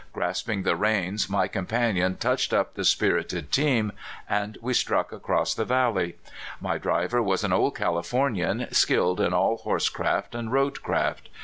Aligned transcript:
Grasp 0.13 0.49
ing 0.49 0.63
the 0.63 0.75
reins, 0.75 1.29
my 1.29 1.47
companion 1.47 2.17
touched 2.17 2.53
up 2.53 2.73
the 2.73 2.83
spir 2.83 3.19
AT 3.19 3.29
THE 3.29 3.37
END. 3.37 3.51
331 3.51 3.51
ited 3.51 3.51
team, 3.91 3.97
and 4.27 4.57
we 4.59 4.73
struck 4.73 5.11
across 5.11 5.53
the 5.53 5.63
valley. 5.63 6.15
My 6.59 6.79
driver 6.79 7.21
was 7.21 7.43
an 7.43 7.53
old 7.53 7.75
Californian, 7.75 8.65
skilled 8.73 9.19
in 9.19 9.31
all 9.31 9.57
horse 9.57 9.89
craft 9.89 10.33
and 10.33 10.51
road 10.51 10.81
craft. 10.81 11.29